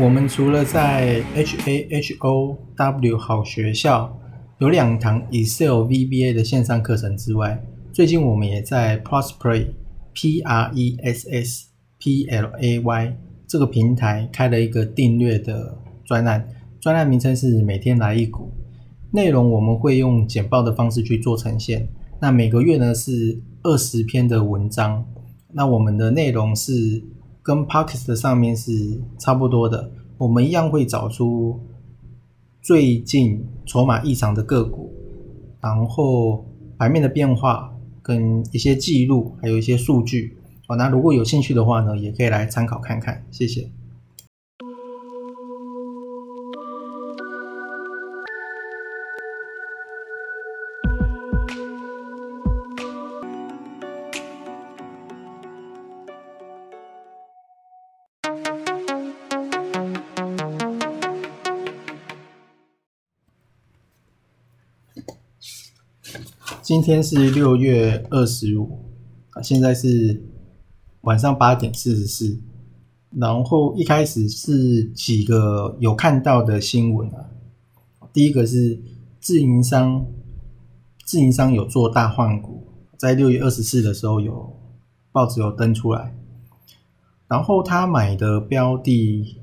[0.00, 4.16] 我们除了在 H A H O W 好学校
[4.58, 7.60] 有两堂 Excel VBA 的线上课程之外，
[7.92, 9.66] 最近我们也在 Prospery
[10.12, 11.66] P R E S S
[11.98, 13.16] P L A Y
[13.48, 18.52] 这个平台开了一个订阅的专栏，专栏名称是每天来一股，
[19.10, 21.88] 内容我们会用简报的方式去做呈现。
[22.20, 25.04] 那每个月呢是二十篇的文章，
[25.52, 27.02] 那我们的内容是。
[27.48, 31.58] 跟 pakista 上面是差不多的，我们一样会找出
[32.60, 34.92] 最近筹码异常的个股，
[35.58, 36.44] 然后
[36.76, 40.36] 盘面的变化跟一些记录，还有一些数据。
[40.66, 43.24] 好，那如果有兴趣的话呢，也可以来参考看看。
[43.30, 43.70] 谢谢。
[66.68, 68.78] 今天是六月二十五
[69.30, 70.22] 啊，现在是
[71.00, 72.38] 晚上八点四十四。
[73.12, 77.24] 然后一开始是几个有看到的新闻啊，
[78.12, 78.78] 第一个是
[79.18, 80.04] 自营商，
[81.06, 82.62] 自营商有做大换股，
[82.98, 84.54] 在六月二十四的时候有
[85.10, 86.14] 报纸有登出来。
[87.28, 89.38] 然后他买的标的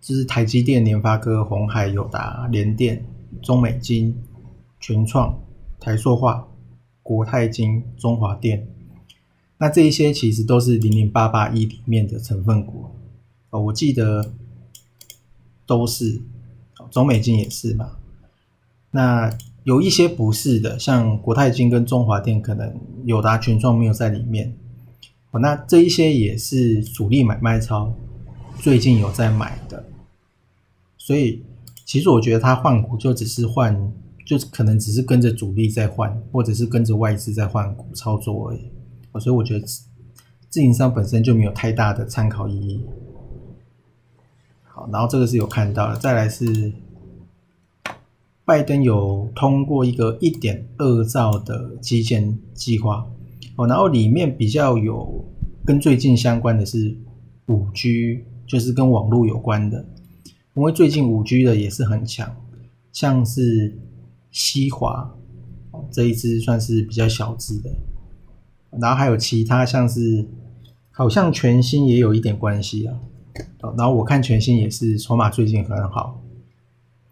[0.00, 3.04] 就是台积电、联发科、红海、友达、联电、
[3.42, 4.16] 中美金、
[4.80, 5.38] 全创。
[5.80, 6.46] 台塑化、
[7.02, 8.68] 国泰金、中华电，
[9.56, 12.84] 那这一些其实都是零零八八一里面的成分股
[13.48, 13.58] 哦。
[13.62, 14.30] 我记得
[15.64, 16.20] 都是，
[16.90, 17.92] 中美金也是嘛。
[18.90, 24.54] 那有一些不是的，像国泰金跟中华电，可能友达、群创没有在里面
[25.30, 25.40] 哦。
[25.40, 27.94] 那这一些也是主力买卖超
[28.58, 29.82] 最近有在买的，
[30.98, 31.42] 所以
[31.86, 33.90] 其实我觉得他换股就只是换。
[34.30, 38.60] 就是可能只是跟着主力在换，或者是跟着外资在换股操作而已，
[39.18, 39.66] 所以我觉得
[40.48, 42.80] 自营商本身就没有太大的参考意义。
[44.62, 46.72] 好，然后这个是有看到的，再来是
[48.44, 53.04] 拜登有通过一个一点二兆的基建计划，
[53.56, 55.24] 哦，然后里面比较有
[55.64, 56.96] 跟最近相关的是
[57.46, 59.84] 五 G，就是跟网络有关的，
[60.54, 62.32] 因为最近五 G 的也是很强，
[62.92, 63.76] 像是。
[64.30, 65.12] 西华，
[65.90, 67.70] 这一只算是比较小只的，
[68.80, 70.24] 然后还有其他像是，
[70.92, 72.96] 好像全新也有一点关系啊。
[73.76, 76.22] 然后我看全新也是筹码最近很好，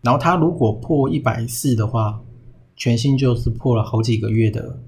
[0.00, 2.20] 然后它如果破一百四的话，
[2.76, 4.78] 全新就是破了好几个月的，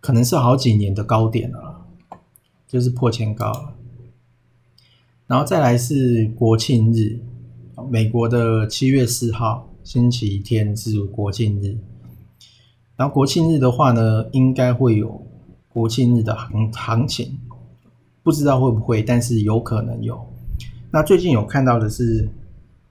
[0.00, 1.86] 可能是好几年的高点了，
[2.66, 3.74] 就是破前高了。
[5.26, 7.20] 然后再来是国庆日，
[7.90, 9.68] 美国的七月四号。
[9.84, 11.76] 星期天是国庆日，
[12.94, 15.26] 然后国庆日的话呢，应该会有
[15.68, 17.36] 国庆日的行行情，
[18.22, 20.24] 不知道会不会，但是有可能有。
[20.92, 22.28] 那最近有看到的是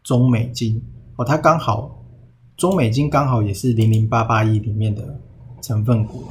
[0.04, 0.82] 中美金
[1.16, 2.04] 哦，它刚好
[2.58, 5.18] 中美金刚好也是零零八八一里面的
[5.62, 6.26] 成分股。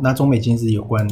[0.00, 1.06] 那中美金是有关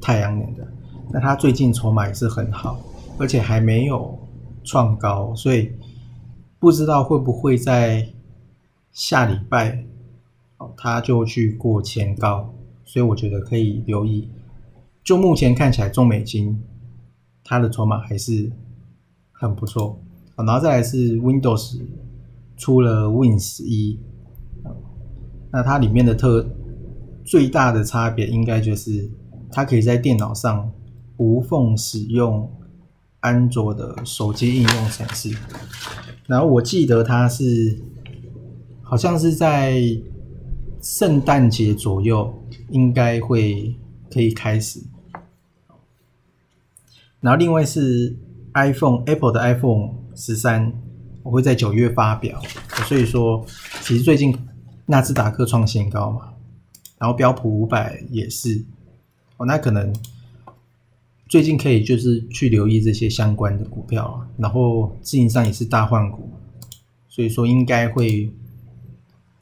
[0.00, 0.64] 太阳能的，
[1.12, 2.78] 那它最近筹码也是很好，
[3.18, 4.16] 而且还没有
[4.62, 5.72] 创高，所以。
[6.64, 8.08] 不知道会不会在
[8.90, 9.84] 下礼拜
[10.56, 12.54] 哦，他就去过前高，
[12.86, 14.30] 所以我觉得可以留意。
[15.02, 16.58] 就目前看起来，中美金
[17.44, 18.50] 它的筹码还是
[19.30, 20.00] 很不错。
[20.36, 21.82] 然后再来是 Windows
[22.56, 24.00] 出了 Win 十一，
[25.50, 26.48] 那它里面的特
[27.26, 29.10] 最大的差别应该就是
[29.52, 30.72] 它可以在电脑上
[31.18, 32.50] 无缝使用
[33.20, 35.36] 安卓的手机应用程式。
[36.26, 37.78] 然后我记得它是，
[38.82, 39.78] 好像是在
[40.80, 43.74] 圣诞节左右，应该会
[44.10, 44.80] 可以开始。
[47.20, 48.16] 然后另外是
[48.54, 50.72] iPhone，Apple 的 iPhone 十三，
[51.22, 52.40] 我会在九月发表。
[52.86, 53.44] 所以说，
[53.82, 54.34] 其实最近
[54.86, 56.32] 纳斯达克创新高嘛，
[56.98, 58.64] 然后标普五百也是，
[59.36, 59.92] 哦，那可能。
[61.26, 66.28] 最近可以就是去留意这些相关的股票啊，然后自营商也是大换股，
[67.08, 68.30] 所以说应该会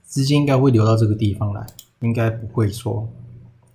[0.05, 1.67] 资金应该会流到这个地方来，
[2.01, 3.07] 应该不会说，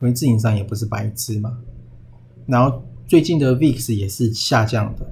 [0.01, 1.57] 因为自营商也不是白痴嘛。
[2.45, 5.05] 然后最近的 VIX 也是下降的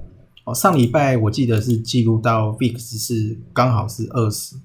[0.44, 4.56] 哦，上礼拜我记得是记录到 VIX 是刚好是二十，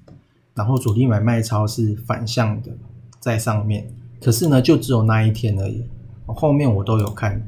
[0.54, 2.72] 然后主力买卖超是反向的
[3.20, 3.92] 在上面，
[4.22, 5.84] 可是呢就只有那一天而已，
[6.26, 7.46] 后面我都有看。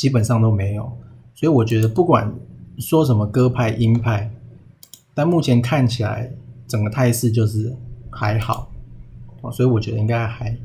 [0.00, 0.90] 基本上都没有，
[1.34, 2.32] 所以我觉得不管
[2.78, 4.30] 说什么鸽派鹰派，
[5.12, 6.32] 但目前看起来
[6.66, 7.76] 整个态势就是
[8.08, 8.70] 还好，
[9.52, 10.56] 所以我觉得应该还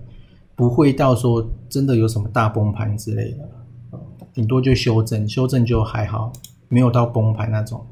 [0.56, 4.00] 不会到说真的有什么大崩盘之类的，
[4.34, 6.32] 顶多就修正，修正就还好，
[6.70, 7.86] 没有到崩盘那种。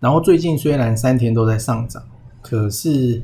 [0.00, 2.00] 然后最近虽然三天都在上涨，
[2.40, 3.20] 可是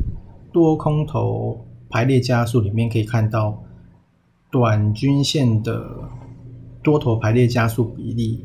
[0.53, 3.63] 多空头排列加速里面可以看到，
[4.51, 5.89] 短均线的
[6.83, 8.45] 多头排列加速比例，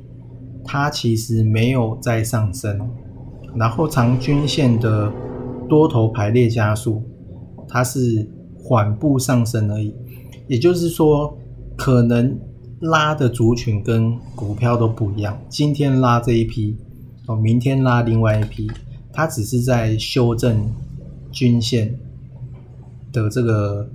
[0.63, 2.89] 它其实没有在上升。
[3.55, 5.11] 然后长均线的
[5.67, 7.01] 多头排列加速，
[7.67, 8.29] 它是
[8.59, 9.91] 缓步上升而已。
[10.47, 11.35] 也就是说，
[11.75, 12.39] 可能
[12.81, 15.35] 拉的族群跟股票都不一样。
[15.49, 16.77] 今天拉这一批。
[17.29, 18.67] 哦，明天拉另外一批，
[19.13, 20.67] 它只是在修正
[21.31, 21.95] 均线
[23.13, 23.87] 的这个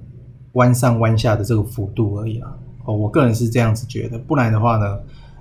[0.53, 2.57] 弯上弯下的这个幅度而已啊。
[2.85, 5.01] 哦，我个人是这样子觉得，不然的话呢，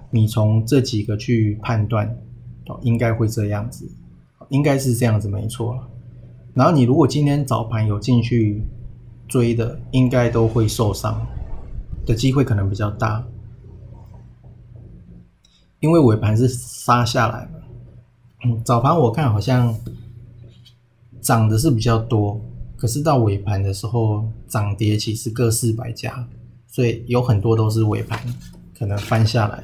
[0.10, 2.08] 你从这几个去判断，
[2.66, 3.88] 哦，应该会这样子，
[4.50, 5.80] 应该是这样子没错。
[6.56, 8.64] 然后你如果今天早盘有进去
[9.28, 11.24] 追的，应该都会受伤
[12.08, 13.24] 的机会可能比较大，
[15.80, 17.63] 因为尾盘是杀下来了。
[18.64, 19.76] 早盘我看好像
[21.22, 22.42] 涨的是比较多，
[22.76, 26.28] 可是到尾盘的时候涨跌其实各四百家，
[26.68, 28.20] 所以有很多都是尾盘
[28.78, 29.64] 可能翻下来。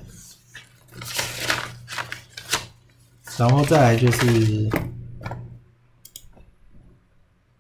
[3.38, 4.70] 然后再来就是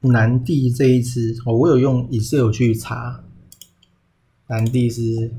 [0.01, 3.23] 南地这一次，哦，我有用 Excel 去查，
[4.47, 5.33] 南地是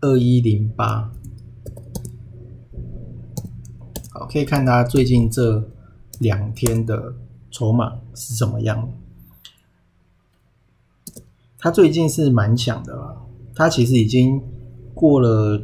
[0.00, 1.12] 二一零八。
[4.30, 5.62] 可以看它最近这
[6.20, 7.12] 两天的
[7.50, 8.88] 筹码是什么样。
[11.58, 13.16] 它最近是蛮强的啦，
[13.54, 14.40] 它其实已经
[14.94, 15.60] 过了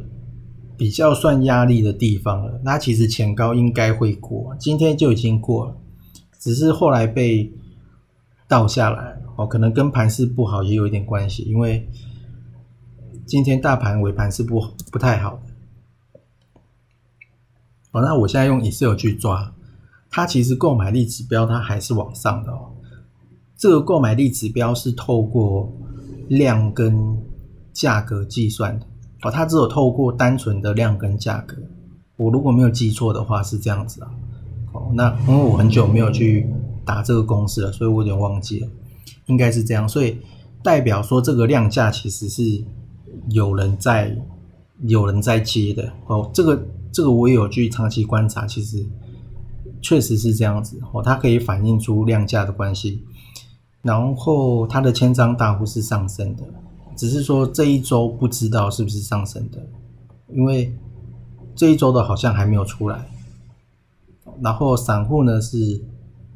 [0.75, 2.59] 比较算压力的地方了。
[2.65, 5.77] 它其实前高应该会过，今天就已经过了，
[6.39, 7.51] 只是后来被
[8.47, 11.87] 倒下来哦，可能跟盘势不好也有一点关系，因为
[13.25, 14.61] 今天大盘尾盘是不
[14.91, 15.52] 不太好的。
[17.93, 19.53] 哦，那我现在用 Excel 去抓，
[20.09, 22.71] 它其实购买力指标它还是往上的哦。
[23.55, 25.71] 这个购买力指标是透过
[26.27, 27.15] 量跟
[27.71, 28.85] 价格计算的
[29.21, 31.55] 哦，它只有透过单纯的量跟价格。
[32.17, 34.09] 我如果没有记错的话是这样子啊。
[34.71, 36.49] 哦，那因为我很久没有去
[36.83, 38.67] 打这个公式了，所以我有点忘记了，
[39.27, 39.87] 应该是这样。
[39.87, 40.17] 所以
[40.63, 42.41] 代表说这个量价其实是
[43.29, 44.17] 有人在
[44.81, 46.59] 有人在接的哦，这个。
[46.93, 48.85] 这个我也有去长期观察，其实
[49.81, 53.03] 确实是这样子哦，它可以反映出量价的关系，
[53.81, 56.43] 然后它的千张大户是上升的，
[56.95, 59.57] 只是说这一周不知道是不是上升的，
[60.29, 60.71] 因为
[61.55, 63.09] 这一周的好像还没有出来，
[64.41, 65.83] 然后散户呢是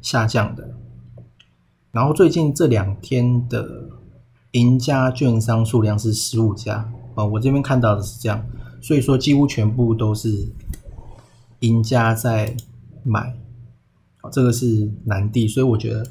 [0.02, 0.74] 下降的，
[1.92, 3.88] 然后最近这两天的
[4.52, 8.44] 赢家券商数量是十五家啊，我这边看到的是这样。
[8.80, 10.48] 所以说，几乎全部都是
[11.60, 12.54] 赢家在
[13.02, 13.36] 买，
[14.32, 16.06] 这个是南地，所以我觉得，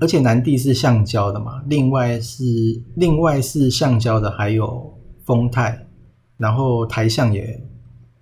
[0.00, 5.86] 而且南地是橡胶的嘛，另外是另外是橡胶的，还有丰泰，
[6.36, 7.64] 然后台橡也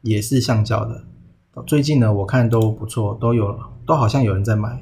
[0.02, 1.04] 也是橡胶的，
[1.66, 4.80] 最近呢我看都不错，都有都好像有人在买，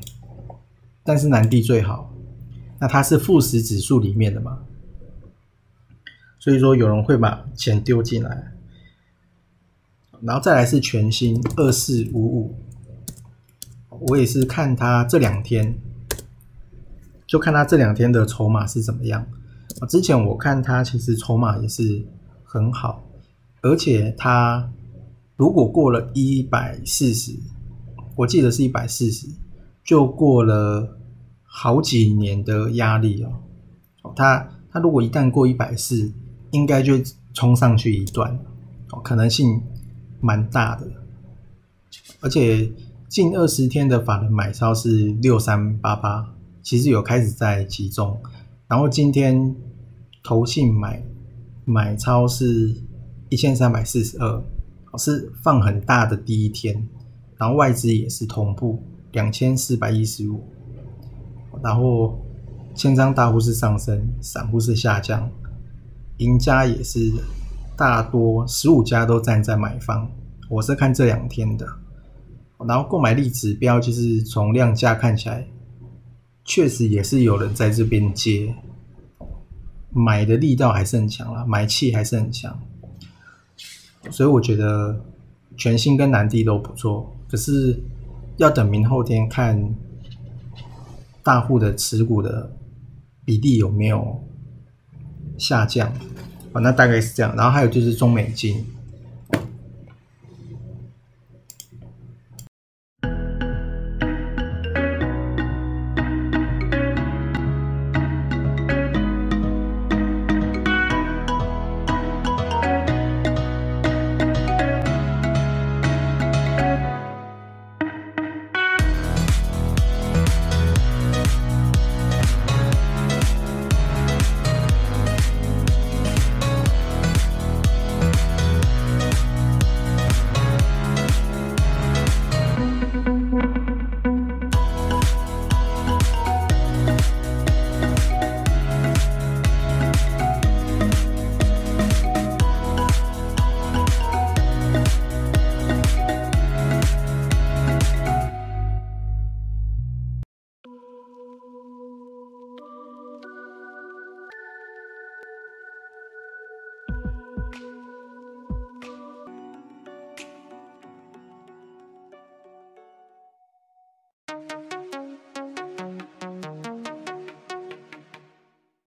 [1.04, 2.12] 但是南地最好，
[2.80, 4.58] 那它是富时指数里面的嘛。
[6.48, 8.54] 所以说有人会把钱丢进来，
[10.22, 12.58] 然后再来是全新二四五五，
[14.08, 15.78] 我也是看它这两天
[17.26, 19.26] 就看它这两天的筹码是怎么样。
[19.90, 22.02] 之前我看它其实筹码也是
[22.44, 23.04] 很好，
[23.60, 24.72] 而且它
[25.36, 27.38] 如果过了一百四十，
[28.16, 29.28] 我记得是一百四十，
[29.84, 30.98] 就过了
[31.42, 34.14] 好几年的压力哦。
[34.16, 36.10] 它它如果一旦过一百四，
[36.50, 36.94] 应该就
[37.34, 38.38] 冲上去一段，
[38.90, 39.62] 哦可能性
[40.20, 40.86] 蛮大的。
[42.20, 42.70] 而且
[43.08, 48.20] 近二十天的法人买超是六三八八，其实有开始在集中，
[48.66, 49.54] 然后今天。
[50.24, 51.02] 投信买
[51.64, 52.74] 买超是
[53.30, 54.42] 一千三百四十二，
[54.98, 56.86] 是放很大的第一天，
[57.38, 60.42] 然后外资也是同步两千四百一十五，
[61.62, 62.20] 然后
[62.74, 65.30] 千张大户是上升，散户是下降，
[66.18, 67.12] 赢家也是
[67.76, 70.08] 大多十五家都站在买方，
[70.48, 71.66] 我是看这两天的，
[72.66, 75.46] 然后购买力指标就是从量价看起来，
[76.44, 78.54] 确实也是有人在这边接。
[79.90, 82.56] 买的力道还是很强啦，买气还是很强，
[84.10, 85.02] 所以我觉得
[85.56, 87.82] 全新跟南地都不错，可是
[88.37, 89.75] 要等明后天看
[91.22, 92.54] 大户的持股的
[93.25, 94.22] 比例有没有
[95.38, 95.88] 下降，
[96.52, 97.35] 啊，那大概是这样。
[97.37, 98.66] 然后还有就是中美金，